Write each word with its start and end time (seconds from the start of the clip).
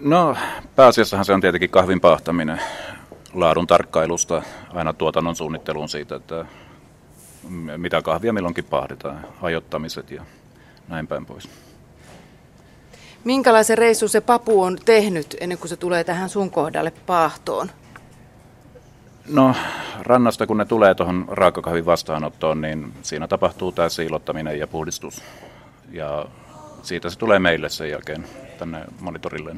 No 0.00 0.36
pääasiassahan 0.76 1.24
se 1.24 1.32
on 1.32 1.40
tietenkin 1.40 1.70
kahvin 1.70 2.00
paahtaminen 2.00 2.60
laadun 3.34 3.66
tarkkailusta 3.66 4.42
aina 4.74 4.92
tuotannon 4.92 5.36
suunnitteluun 5.36 5.88
siitä, 5.88 6.14
että 6.16 6.46
mitä 7.76 8.02
kahvia 8.02 8.32
milloinkin 8.32 8.64
pahdetaan, 8.64 9.26
hajottamiset 9.40 10.10
ja 10.10 10.24
näin 10.88 11.06
päin 11.06 11.26
pois. 11.26 11.48
Minkälaisen 13.24 13.78
reissun 13.78 14.08
se 14.08 14.20
papu 14.20 14.62
on 14.62 14.78
tehnyt 14.84 15.36
ennen 15.40 15.58
kuin 15.58 15.68
se 15.68 15.76
tulee 15.76 16.04
tähän 16.04 16.28
sun 16.28 16.50
kohdalle 16.50 16.92
paahtoon? 17.06 17.70
No 19.28 19.54
rannasta 20.00 20.46
kun 20.46 20.56
ne 20.56 20.64
tulee 20.64 20.94
tuohon 20.94 21.24
raakakahvin 21.28 21.86
vastaanottoon, 21.86 22.60
niin 22.60 22.92
siinä 23.02 23.28
tapahtuu 23.28 23.72
tämä 23.72 23.88
siilottaminen 23.88 24.58
ja 24.58 24.66
puhdistus. 24.66 25.22
Ja 25.90 26.26
siitä 26.82 27.10
se 27.10 27.18
tulee 27.18 27.38
meille 27.38 27.68
sen 27.68 27.90
jälkeen 27.90 28.24
tänne 28.58 28.84
monitorille, 29.00 29.56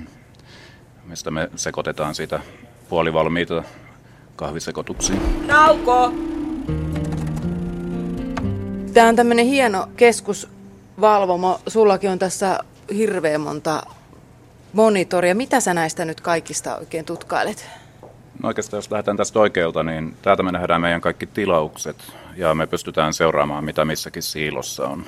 mistä 1.04 1.30
me 1.30 1.50
sekoitetaan 1.56 2.14
siitä 2.14 2.40
puolivalmiita 2.88 3.62
kahvisekotuksia. 4.36 5.16
Nauko! 5.46 6.12
Tämä 8.94 9.08
on 9.08 9.16
tämmöinen 9.16 9.46
hieno 9.46 9.88
keskusvalvomo. 9.96 11.60
Sullakin 11.66 12.10
on 12.10 12.18
tässä 12.18 12.58
hirveän 12.96 13.40
monta 13.40 13.82
monitoria. 14.72 15.34
Mitä 15.34 15.60
sä 15.60 15.74
näistä 15.74 16.04
nyt 16.04 16.20
kaikista 16.20 16.76
oikein 16.76 17.04
tutkailet? 17.04 17.66
No 18.42 18.48
oikeastaan 18.48 18.78
jos 18.78 18.90
lähdetään 18.90 19.16
tästä 19.16 19.40
oikealta, 19.40 19.82
niin 19.82 20.16
täältä 20.22 20.42
me 20.42 20.52
nähdään 20.52 20.80
meidän 20.80 21.00
kaikki 21.00 21.26
tilaukset 21.26 21.96
ja 22.36 22.54
me 22.54 22.66
pystytään 22.66 23.14
seuraamaan, 23.14 23.64
mitä 23.64 23.84
missäkin 23.84 24.22
siilossa 24.22 24.88
on. 24.88 25.04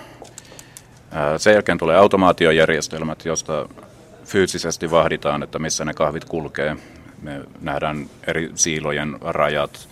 Sen 1.39 1.53
jälkeen 1.53 1.79
tulee 1.79 1.97
automaatiojärjestelmät, 1.97 3.25
josta 3.25 3.69
fyysisesti 4.25 4.91
vahditaan, 4.91 5.43
että 5.43 5.59
missä 5.59 5.85
ne 5.85 5.95
kahvit 5.95 6.25
kulkee. 6.25 6.77
Me 7.23 7.41
nähdään 7.61 8.11
eri 8.27 8.51
siilojen 8.55 9.17
rajat, 9.21 9.89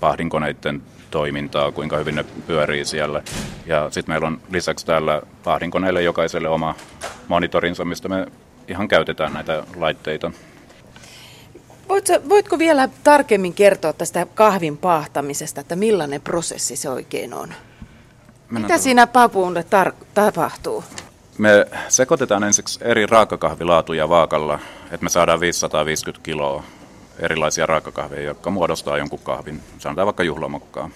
pahdinkoneiden 0.00 0.82
toimintaa, 1.10 1.72
kuinka 1.72 1.96
hyvin 1.96 2.14
ne 2.14 2.24
pyörii 2.46 2.84
siellä. 2.84 3.22
Ja 3.66 3.90
sitten 3.90 4.12
meillä 4.12 4.26
on 4.26 4.40
lisäksi 4.50 4.86
täällä 4.86 5.22
pahdinkoneille 5.44 6.02
jokaiselle 6.02 6.48
oma 6.48 6.74
monitorinsa, 7.28 7.84
mistä 7.84 8.08
me 8.08 8.26
ihan 8.68 8.88
käytetään 8.88 9.32
näitä 9.32 9.64
laitteita. 9.76 10.30
Voitko, 11.88 12.12
voitko 12.28 12.58
vielä 12.58 12.88
tarkemmin 13.04 13.54
kertoa 13.54 13.92
tästä 13.92 14.26
kahvin 14.34 14.76
pahtamisesta, 14.76 15.60
että 15.60 15.76
millainen 15.76 16.20
prosessi 16.20 16.76
se 16.76 16.88
oikein 16.88 17.34
on? 17.34 17.48
Mennään 18.50 18.62
Mitä 18.62 18.78
siinä 18.78 19.06
papuunne 19.06 19.60
tar- 19.62 20.04
tapahtuu? 20.14 20.84
Me 21.38 21.66
sekoitetaan 21.88 22.44
ensiksi 22.44 22.78
eri 22.82 23.06
raakakahvilaatuja 23.06 24.08
vaakalla, 24.08 24.58
että 24.84 25.04
me 25.04 25.08
saadaan 25.08 25.40
550 25.40 26.24
kiloa 26.24 26.64
erilaisia 27.18 27.66
raakakahveja, 27.66 28.22
jotka 28.22 28.50
muodostaa 28.50 28.98
jonkun 28.98 29.18
kahvin, 29.18 29.60
sanotaan 29.78 30.06
vaikka 30.06 30.22
juhlamokkaa. 30.22 30.90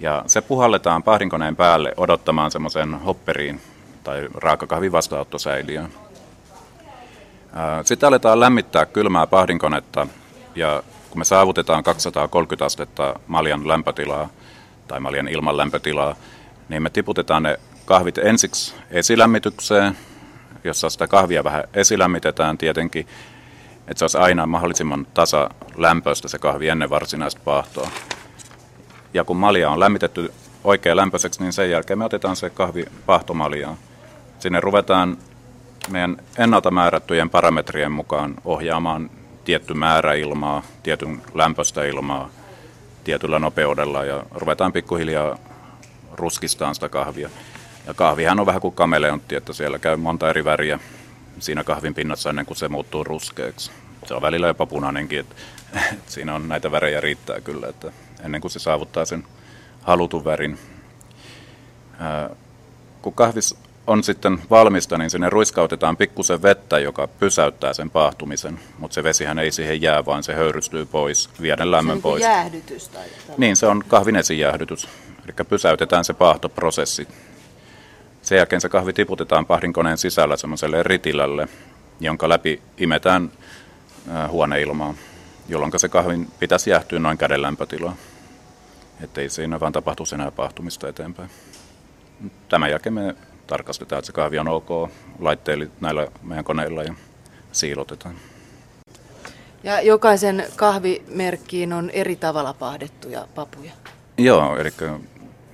Ja 0.00 0.22
se 0.26 0.40
puhalletaan 0.40 1.02
pahdinkoneen 1.02 1.56
päälle 1.56 1.92
odottamaan 1.96 2.50
semmoisen 2.50 2.94
hopperiin 2.94 3.60
tai 4.04 4.28
raakakahvin 4.34 4.92
vastaanottosäiliöön. 4.92 5.92
Sitten 7.84 8.06
aletaan 8.06 8.40
lämmittää 8.40 8.86
kylmää 8.86 9.26
pahdinkonetta 9.26 10.06
ja 10.54 10.82
kun 11.10 11.18
me 11.18 11.24
saavutetaan 11.24 11.84
230 11.84 12.64
astetta 12.64 13.20
maljan 13.26 13.68
lämpötilaa 13.68 14.28
tai 14.88 15.00
maljan 15.00 15.28
ilman 15.28 15.56
lämpötilaa, 15.56 16.16
niin 16.68 16.82
me 16.82 16.90
tiputetaan 16.90 17.42
ne 17.42 17.58
kahvit 17.88 18.18
ensiksi 18.18 18.74
esilämmitykseen, 18.90 19.98
jossa 20.64 20.90
sitä 20.90 21.06
kahvia 21.06 21.44
vähän 21.44 21.64
esilämmitetään 21.74 22.58
tietenkin, 22.58 23.06
että 23.78 23.98
se 23.98 24.04
olisi 24.04 24.18
aina 24.18 24.46
mahdollisimman 24.46 25.06
tasa 25.14 25.50
lämpöistä 25.76 26.28
se 26.28 26.38
kahvi 26.38 26.68
ennen 26.68 26.90
varsinaista 26.90 27.40
paahtoa. 27.44 27.90
Ja 29.14 29.24
kun 29.24 29.36
malja 29.36 29.70
on 29.70 29.80
lämmitetty 29.80 30.32
oikein 30.64 30.96
lämpöiseksi, 30.96 31.42
niin 31.42 31.52
sen 31.52 31.70
jälkeen 31.70 31.98
me 31.98 32.04
otetaan 32.04 32.36
se 32.36 32.50
kahvi 32.50 32.84
paahtomaljaan. 33.06 33.76
Sinne 34.38 34.60
ruvetaan 34.60 35.16
meidän 35.90 36.16
ennalta 36.38 36.70
määrättyjen 36.70 37.30
parametrien 37.30 37.92
mukaan 37.92 38.34
ohjaamaan 38.44 39.10
tietty 39.44 39.74
määrä 39.74 40.14
ilmaa, 40.14 40.62
tietyn 40.82 41.22
lämpöistä 41.34 41.84
ilmaa 41.84 42.30
tietyllä 43.04 43.38
nopeudella 43.38 44.04
ja 44.04 44.22
ruvetaan 44.30 44.72
pikkuhiljaa 44.72 45.38
ruskistaan 46.12 46.74
sitä 46.74 46.88
kahvia. 46.88 47.30
Ja 47.88 47.94
kahvihan 47.94 48.40
on 48.40 48.46
vähän 48.46 48.60
kuin 48.60 48.74
kameleontti, 48.74 49.34
että 49.34 49.52
siellä 49.52 49.78
käy 49.78 49.96
monta 49.96 50.30
eri 50.30 50.44
väriä 50.44 50.78
siinä 51.38 51.64
kahvin 51.64 51.94
pinnassa 51.94 52.30
ennen 52.30 52.46
kuin 52.46 52.56
se 52.56 52.68
muuttuu 52.68 53.04
ruskeaksi. 53.04 53.70
Se 54.06 54.14
on 54.14 54.22
välillä 54.22 54.46
jopa 54.46 54.66
punainenkin, 54.66 55.20
että, 55.20 55.34
että 55.92 56.12
siinä 56.12 56.34
on 56.34 56.48
näitä 56.48 56.72
värejä 56.72 57.00
riittää 57.00 57.40
kyllä, 57.40 57.68
että 57.68 57.92
ennen 58.24 58.40
kuin 58.40 58.50
se 58.50 58.58
saavuttaa 58.58 59.04
sen 59.04 59.24
halutun 59.82 60.24
värin. 60.24 60.58
Ää, 61.98 62.30
kun 63.02 63.12
kahvis 63.12 63.56
on 63.86 64.04
sitten 64.04 64.38
valmista, 64.50 64.98
niin 64.98 65.10
sinne 65.10 65.30
ruiskautetaan 65.30 65.96
pikkusen 65.96 66.42
vettä, 66.42 66.78
joka 66.78 67.08
pysäyttää 67.08 67.72
sen 67.72 67.90
paahtumisen, 67.90 68.60
mutta 68.78 68.94
se 68.94 69.02
vesihän 69.02 69.38
ei 69.38 69.52
siihen 69.52 69.82
jää, 69.82 70.04
vaan 70.04 70.22
se 70.22 70.34
höyrystyy 70.34 70.86
pois, 70.86 71.30
viedä 71.40 71.70
lämmön 71.70 71.96
se 71.96 72.02
pois. 72.02 72.22
jäähdytys 72.22 72.88
tai 72.88 73.06
Niin, 73.38 73.56
se 73.56 73.66
on 73.66 73.84
kahvinesijäähdytys, 73.88 74.88
eli 75.24 75.46
pysäytetään 75.48 76.04
se 76.04 76.14
paahtoprosessi. 76.14 77.08
Sen 78.28 78.36
jälkeen 78.36 78.60
se 78.60 78.68
kahvi 78.68 78.92
tiputetaan 78.92 79.46
pahdinkoneen 79.46 79.98
sisällä 79.98 80.36
semmoiselle 80.36 80.82
ritilälle, 80.82 81.48
jonka 82.00 82.28
läpi 82.28 82.62
imetään 82.78 83.32
huoneilmaa, 84.28 84.94
jolloin 85.48 85.72
se 85.76 85.88
kahvin 85.88 86.28
pitäisi 86.38 86.70
jäähtyä 86.70 86.98
noin 86.98 87.18
käden 87.18 87.42
lämpötilaa. 87.42 87.96
Ettei 89.04 89.28
siinä 89.28 89.60
vaan 89.60 89.72
tapahtuisi 89.72 90.14
enää 90.14 90.30
paahtumista 90.30 90.88
eteenpäin. 90.88 91.30
Tämän 92.48 92.70
jälkeen 92.70 92.92
me 92.92 93.14
tarkastetaan, 93.46 93.98
että 93.98 94.06
se 94.06 94.12
kahvi 94.12 94.38
on 94.38 94.48
ok 94.48 94.90
laitteilla 95.18 95.64
näillä 95.80 96.06
meidän 96.22 96.44
koneilla 96.44 96.82
ja 96.82 96.94
siilotetaan. 97.52 98.14
Ja 99.62 99.80
jokaisen 99.80 100.46
kahvimerkkiin 100.56 101.72
on 101.72 101.90
eri 101.90 102.16
tavalla 102.16 102.54
pahdettuja 102.54 103.28
papuja? 103.34 103.72
Joo, 104.18 104.56
eli 104.56 104.70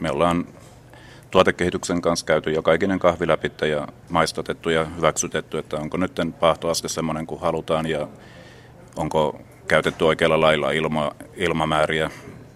me 0.00 0.10
ollaan 0.10 0.46
tuotekehityksen 1.34 2.02
kanssa 2.02 2.26
käyty 2.26 2.50
joka 2.50 2.72
ikinen 2.72 2.98
kahvi 2.98 3.28
läpi 3.28 3.50
ja 3.70 3.88
maistatettu 4.08 4.70
ja 4.70 4.84
hyväksytetty, 4.84 5.58
että 5.58 5.76
onko 5.76 5.96
nyt 5.96 6.12
paahtoaste 6.40 6.88
semmoinen 6.88 7.26
kuin 7.26 7.40
halutaan 7.40 7.86
ja 7.86 8.08
onko 8.96 9.40
käytetty 9.68 10.04
oikealla 10.04 10.40
lailla 10.40 10.70
ilma, 10.70 11.12
ilmamääriä. 11.36 12.10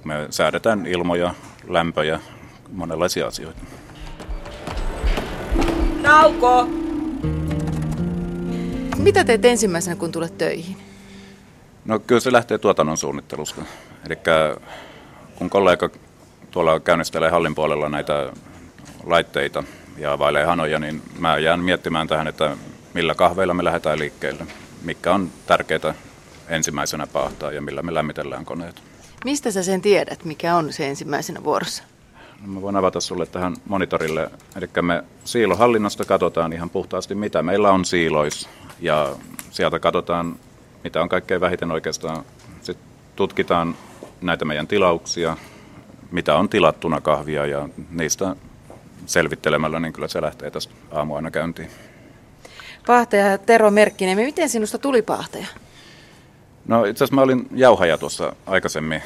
Me 0.04 0.26
säädetään 0.30 0.86
ilmoja, 0.86 1.34
lämpöjä, 1.68 2.20
monenlaisia 2.72 3.26
asioita. 3.26 3.60
Nauko! 6.02 6.68
Mitä 8.96 9.24
teet 9.24 9.44
ensimmäisenä, 9.44 9.96
kun 9.96 10.12
tulet 10.12 10.38
töihin? 10.38 10.76
No 11.84 11.98
kyllä 11.98 12.20
se 12.20 12.32
lähtee 12.32 12.58
tuotannon 12.58 12.96
suunnittelusta. 12.96 13.62
Eli 14.06 14.16
kun 15.36 15.50
kollega 15.50 15.90
tuolla 16.50 16.80
käynnistelee 16.80 17.30
hallin 17.30 17.54
puolella 17.54 17.88
näitä 17.88 18.32
laitteita 19.08 19.64
ja 19.98 20.12
availee 20.12 20.44
hanoja, 20.44 20.78
niin 20.78 21.02
mä 21.18 21.38
jään 21.38 21.60
miettimään 21.60 22.08
tähän, 22.08 22.26
että 22.26 22.56
millä 22.94 23.14
kahveilla 23.14 23.54
me 23.54 23.64
lähdetään 23.64 23.98
liikkeelle, 23.98 24.46
mikä 24.82 25.14
on 25.14 25.30
tärkeää 25.46 25.94
ensimmäisenä 26.48 27.06
paahtaa 27.06 27.52
ja 27.52 27.62
millä 27.62 27.82
me 27.82 27.94
lämmitellään 27.94 28.44
koneet. 28.44 28.82
Mistä 29.24 29.50
sä 29.50 29.62
sen 29.62 29.82
tiedät, 29.82 30.24
mikä 30.24 30.54
on 30.54 30.72
se 30.72 30.88
ensimmäisenä 30.88 31.44
vuorossa? 31.44 31.82
No 32.40 32.52
mä 32.52 32.62
voin 32.62 32.76
avata 32.76 33.00
sulle 33.00 33.26
tähän 33.26 33.56
monitorille. 33.66 34.30
Eli 34.56 34.68
me 34.82 35.04
siilohallinnosta 35.24 36.04
katsotaan 36.04 36.52
ihan 36.52 36.70
puhtaasti, 36.70 37.14
mitä 37.14 37.42
meillä 37.42 37.70
on 37.70 37.84
siilois. 37.84 38.48
Ja 38.80 39.16
sieltä 39.50 39.78
katsotaan, 39.78 40.36
mitä 40.84 41.02
on 41.02 41.08
kaikkein 41.08 41.40
vähiten 41.40 41.72
oikeastaan. 41.72 42.24
Sitten 42.62 42.86
tutkitaan 43.16 43.76
näitä 44.20 44.44
meidän 44.44 44.66
tilauksia, 44.66 45.36
mitä 46.10 46.36
on 46.36 46.48
tilattuna 46.48 47.00
kahvia 47.00 47.46
ja 47.46 47.68
niistä 47.90 48.36
selvittelemällä, 49.06 49.80
niin 49.80 49.92
kyllä 49.92 50.08
se 50.08 50.22
lähtee 50.22 50.50
tästä 50.50 50.74
aamuaina 50.92 51.30
käyntiin. 51.30 51.70
Pahtaja 52.86 53.38
Tero 53.38 53.70
Merkkinen, 53.70 54.16
miten 54.16 54.48
sinusta 54.48 54.78
tuli 54.78 55.02
pahtaja? 55.02 55.46
No 56.66 56.84
itse 56.84 57.04
asiassa 57.04 57.14
mä 57.14 57.22
olin 57.22 57.48
jauhaja 57.54 57.98
tuossa 57.98 58.36
aikaisemmin 58.46 59.02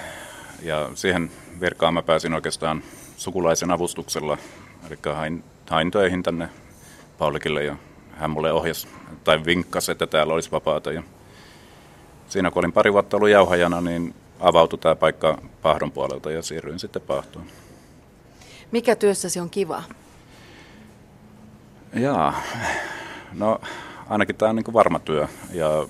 ja 0.63 0.91
siihen 0.95 1.31
virkaan 1.61 1.95
mä 1.95 2.03
pääsin 2.03 2.35
oikeastaan 2.35 2.83
sukulaisen 3.17 3.71
avustuksella. 3.71 4.39
Eli 4.87 4.99
hain, 5.15 5.45
hain 5.71 5.91
töihin 5.91 6.23
tänne 6.23 6.49
Paulikille 7.19 7.65
ja 7.65 7.77
hän 8.11 8.31
mulle 8.31 8.53
ohjasi 8.53 8.89
tai 9.25 9.45
vinkkasi, 9.45 9.93
että 9.93 10.07
täällä 10.07 10.35
olisi 10.35 10.51
vapaata. 10.51 10.93
Ja 10.93 11.03
siinä 12.29 12.51
kun 12.51 12.61
olin 12.61 12.73
pari 12.73 12.93
vuotta 12.93 13.17
ollut 13.17 13.31
jauhajana, 13.31 13.81
niin 13.81 14.15
avautui 14.41 14.79
tämä 14.79 14.97
paikka 14.97 15.39
pahdon 15.63 15.93
puolelta 15.93 16.31
ja 16.31 16.43
siirryin 16.43 16.79
sitten 16.79 17.03
pahtoon. 17.03 17.47
Mikä 18.73 18.97
työssäsi 18.97 19.41
on 19.41 19.51
kiva? 19.51 19.83
Jaa, 21.95 22.43
no 23.33 23.61
ainakin 24.09 24.37
tämä 24.37 24.51
on 24.51 24.57
niin 24.57 24.73
varma 24.73 24.99
työ 24.99 25.29
ja 25.53 25.87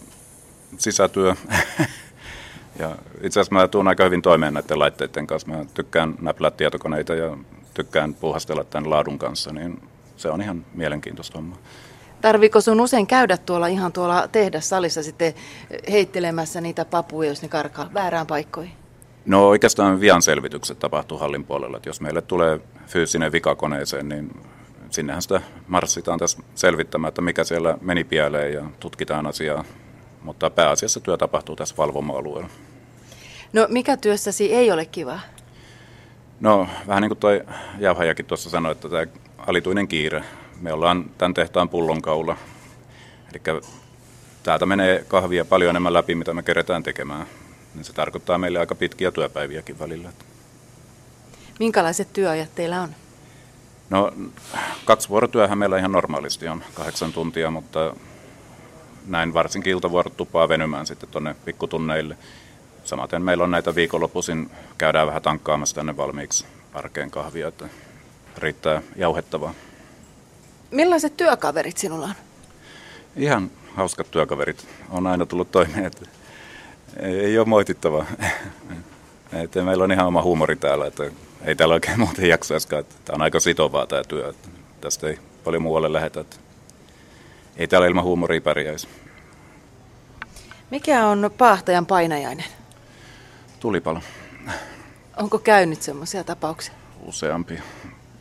sisätyö. 0.79 1.35
ja 2.79 2.97
itse 3.23 3.41
asiassa 3.41 3.55
mä 3.55 3.69
tuun 3.69 3.89
aika 3.89 4.05
hyvin 4.05 4.23
toimeen 4.23 4.55
näiden 4.55 4.79
laitteiden 4.79 5.27
kanssa. 5.27 5.49
Mä 5.49 5.65
tykkään 5.75 6.15
näplää 6.21 6.51
tietokoneita 6.51 7.15
ja 7.15 7.37
tykkään 7.75 8.15
puhastella 8.15 8.65
tämän 8.65 8.91
laadun 8.91 9.19
kanssa, 9.19 9.53
niin 9.53 9.89
se 10.17 10.31
on 10.31 10.43
ihan 10.43 10.65
mielenkiintoista 10.75 11.39
hommaa. 11.39 11.59
Tarviiko 12.21 12.61
sun 12.61 12.81
usein 12.81 13.07
käydä 13.07 13.37
tuolla 13.37 13.67
ihan 13.67 13.93
tuolla 13.93 14.29
tehdassalissa 14.29 15.03
sitten 15.03 15.35
heittelemässä 15.91 16.61
niitä 16.61 16.85
papuja, 16.85 17.29
jos 17.29 17.43
ne 17.43 17.49
karkaa 17.49 17.91
väärään 17.95 18.27
paikkoihin? 18.27 18.82
No 19.27 19.49
oikeastaan 19.49 20.01
vian 20.01 20.23
selvitykset 20.23 20.79
tapahtuu 20.79 21.19
hallin 21.19 21.45
puolella. 21.45 21.77
Että 21.77 21.89
jos 21.89 22.01
meille 22.01 22.23
tulee 22.23 22.61
fyysinen 22.87 23.33
vika 23.33 23.55
koneeseen, 23.55 24.09
niin 24.09 24.41
sinnehän 24.91 25.23
sitä 25.23 25.41
marssitaan 25.69 26.19
tässä 26.19 26.39
selvittämään, 26.55 27.09
että 27.09 27.23
mikä 27.23 27.45
siellä 27.45 27.79
meni 27.81 28.05
pieleen 28.05 28.53
ja 28.53 28.65
tutkitaan 28.81 29.27
asiaa. 29.27 29.65
Mutta 30.23 30.51
pääasiassa 30.51 31.01
työ 31.01 31.17
tapahtuu 31.17 31.57
tässä 31.57 31.75
valvoma-alueella. 31.79 32.49
No 33.53 33.67
mikä 33.69 33.97
työssäsi 33.97 34.55
ei 34.55 34.71
ole 34.73 34.87
kiva? 34.87 35.21
No 36.41 36.69
vähän 36.87 37.03
niin 37.03 37.11
kuin 37.11 37.19
toi 37.19 37.43
Jauhajakin 37.79 38.27
tuossa 38.27 38.51
sanoi, 38.51 38.73
että 38.73 38.89
tämä 38.89 39.07
alituinen 39.39 39.89
kiire. 39.89 40.25
Me 40.61 40.73
ollaan 40.73 41.11
tämän 41.19 41.35
tehtaan 41.35 41.69
pullonkaula. 41.69 42.37
Eli 43.31 43.61
täältä 44.43 44.67
menee 44.67 45.05
kahvia 45.09 45.45
paljon 45.45 45.71
enemmän 45.71 45.93
läpi, 45.93 46.15
mitä 46.15 46.35
me 46.35 46.43
keretään 46.43 46.83
tekemään. 46.83 47.27
Niin 47.75 47.85
se 47.85 47.93
tarkoittaa 47.93 48.39
meille 48.39 48.59
aika 48.59 48.75
pitkiä 48.75 49.11
työpäiviäkin 49.11 49.79
välillä. 49.79 50.13
Minkälaiset 51.59 52.13
työajat 52.13 52.55
teillä 52.55 52.83
on? 52.83 52.95
No 53.91 54.13
kaksi 54.85 55.09
vuorotyöhän 55.09 55.59
meillä 55.59 55.79
ihan 55.79 55.93
normaalisti 55.93 56.49
on, 56.49 56.65
kahdeksan 56.75 57.13
tuntia, 57.13 57.51
mutta 57.51 57.97
näin 59.07 59.35
varsinkin 59.35 59.73
iltavuorot 59.73 60.17
tupaa 60.17 60.49
venymään 60.49 60.87
sitten 60.87 61.09
tuonne 61.09 61.35
pikkutunneille. 61.45 62.17
Samaten 62.85 63.23
meillä 63.23 63.45
on 63.45 63.51
näitä 63.51 63.75
viikonloppuisin, 63.75 64.51
käydään 64.79 65.07
vähän 65.07 65.23
tankkaamassa 65.23 65.75
tänne 65.75 65.97
valmiiksi 65.97 66.45
arkeen 66.75 67.11
kahvia, 67.11 67.49
että 67.49 67.69
riittää 68.39 68.83
jauhettavaa. 68.97 69.55
Millaiset 70.71 71.17
työkaverit 71.17 71.79
sinulla 71.79 72.07
on? 72.07 72.15
Ihan 73.17 73.51
hauskat 73.75 74.11
työkaverit. 74.11 74.69
On 74.91 75.07
aina 75.07 75.27
tullut 75.27 75.51
toimeen, 75.51 75.85
että 75.85 76.07
ei 77.01 77.39
ole 77.39 77.47
moitittavaa. 77.47 78.07
että 79.33 79.63
meillä 79.63 79.85
on 79.85 79.93
ihan 79.93 80.07
oma 80.07 80.23
huumori 80.23 80.57
täällä, 80.57 80.87
että 80.87 81.03
ei 81.45 81.57
täällä 81.57 81.75
oikein 81.75 82.01
muuten 82.01 82.29
jaksaiskaan. 82.29 82.85
Tämä 83.05 83.15
on 83.15 83.23
aika 83.23 83.41
sitovaa 83.41 83.87
tämä 83.87 84.05
työ. 84.05 84.29
Että 84.29 84.49
tästä 84.81 85.09
ei 85.09 85.19
paljon 85.45 85.63
muualle 85.63 85.93
lähetä. 85.93 86.21
Että 86.21 86.37
ei 87.57 87.69
täällä 87.69 87.87
ilman 87.87 88.05
huumoria 88.05 88.41
pärjäisi. 88.41 88.89
Mikä 90.71 91.07
on 91.07 91.31
paahtajan 91.39 91.87
painajainen? 91.87 92.47
Tulipalo. 93.61 94.01
Onko 95.17 95.39
käynyt 95.39 95.83
semmoisia 95.83 96.25
tapauksia? 96.25 96.75
Useampi. 97.01 97.59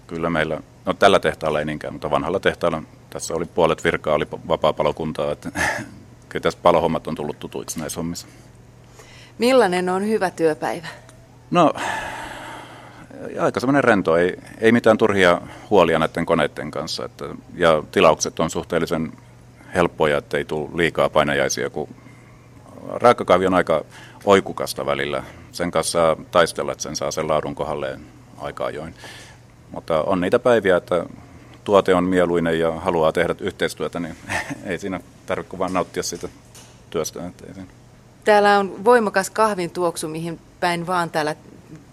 Kyllä 0.08 0.30
meillä, 0.30 0.62
no 0.86 0.94
tällä 0.94 1.20
tehtaalla 1.20 1.60
ei 1.60 1.66
niinkään, 1.66 1.94
mutta 1.94 2.10
vanhalla 2.10 2.40
tehtaalla 2.40 2.84
tässä 3.10 3.34
oli 3.34 3.46
puolet 3.46 3.84
virkaa, 3.84 4.16
oli 4.16 4.28
vapaa-palokuntaa, 4.48 5.32
että 5.32 5.52
kyllä 6.30 6.44
tässä 6.44 6.60
palohommat 6.64 7.08
on 7.08 7.16
tullut 7.16 7.40
tutuiksi 7.40 7.80
näissä 7.80 8.00
hommissa. 8.00 8.28
Millainen 9.42 9.90
on 9.90 10.08
hyvä 10.08 10.30
työpäivä? 10.30 10.88
No, 11.52 11.74
aika 13.40 13.60
semmoinen 13.60 13.84
rento, 13.84 14.18
ei, 14.18 14.38
ei 14.60 14.72
mitään 14.72 14.98
turhia 14.98 15.42
huolia 15.70 16.00
näiden 16.00 16.26
koneiden 16.26 16.72
kanssa. 16.72 17.06
Että, 17.06 17.26
ja 17.56 17.84
tilaukset 17.92 18.40
on 18.40 18.50
suhteellisen 18.50 19.14
helppoja, 19.76 20.18
ettei 20.18 20.46
tule 20.46 20.70
liikaa 20.76 21.10
painajaisia, 21.10 21.70
kun 21.70 21.90
raakakahvi 22.88 23.48
on 23.48 23.54
aika 23.54 23.86
oikukasta 24.26 24.86
välillä. 24.86 25.24
Sen 25.52 25.72
kanssa 25.72 26.18
taistella, 26.32 26.72
että 26.72 26.84
sen 26.84 26.96
saa 26.96 27.12
sen 27.12 27.28
laadun 27.28 27.56
kohdalleen 27.56 28.02
aika 28.38 28.66
ajoin. 28.66 28.96
Mutta 29.72 30.04
on 30.04 30.22
niitä 30.22 30.40
päiviä, 30.40 30.78
että 30.78 31.06
tuote 31.64 31.96
on 31.96 32.04
mieluinen 32.04 32.60
ja 32.60 32.72
haluaa 32.72 33.12
tehdä 33.12 33.36
yhteistyötä, 33.40 34.00
niin 34.00 34.16
ei 34.66 34.78
siinä 34.78 35.00
tarvitse 35.26 35.60
vaan 35.60 35.74
nauttia 35.74 36.04
siitä 36.04 36.30
työstä. 36.90 37.28
Että 37.28 37.48
ei 37.48 37.54
siinä. 37.54 37.81
Täällä 38.24 38.60
on 38.60 38.86
voimakas 38.86 39.30
kahvin 39.30 39.70
tuoksu, 39.70 40.08
mihin 40.08 40.40
päin 40.60 40.88
vaan 40.88 41.10
täällä 41.10 41.36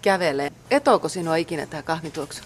kävelee. 0.01 0.51
Etooko 0.71 1.09
sinua 1.09 1.35
ikinä 1.35 1.65
tämä 1.65 1.83
kahvin 1.83 2.11
tuoksu? 2.11 2.43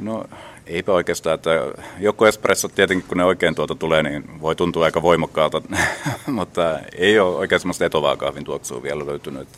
No 0.00 0.24
eipä 0.66 0.92
oikeastaan, 0.92 1.34
että 1.34 1.50
joku 1.98 2.24
espresso 2.24 2.68
tietenkin 2.68 3.08
kun 3.08 3.18
ne 3.18 3.24
oikein 3.24 3.54
tuolta 3.54 3.74
tulee, 3.74 4.02
niin 4.02 4.40
voi 4.40 4.56
tuntua 4.56 4.84
aika 4.84 5.02
voimakkaalta, 5.02 5.62
mutta 6.26 6.78
ei 6.98 7.18
ole 7.18 7.36
oikein 7.36 7.60
semmoista 7.60 7.84
etovaa 7.84 8.16
kahvin 8.16 8.44
tuoksua 8.44 8.82
vielä 8.82 9.06
löytynyt. 9.06 9.48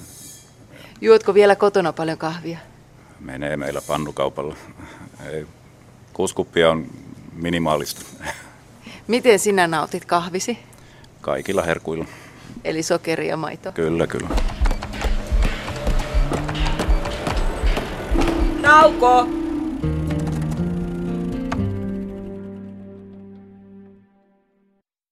Juotko 1.01 1.35
vielä 1.35 1.57
kotona 1.57 1.93
paljon 1.93 2.19
kahvia? 2.19 2.59
Menee 3.21 3.57
meillä 3.57 3.83
pannukaupalla. 3.87 4.57
Ei, 5.31 5.47
kuusi 6.13 6.35
kuppia 6.35 6.71
on 6.71 6.87
minimaalista. 7.33 8.01
Miten 9.07 9.39
sinä 9.39 9.67
nautit 9.67 10.05
kahvisi? 10.05 10.59
Kaikilla 11.21 11.63
herkuilla. 11.63 12.05
Eli 12.65 12.83
sokeri 12.83 13.29
ja 13.29 13.37
maito? 13.37 13.73
Kyllä, 13.73 14.07
kyllä. 14.07 14.29
Nauko! 18.61 19.42